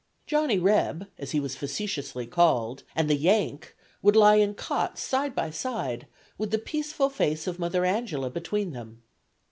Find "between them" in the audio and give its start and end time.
8.31-9.03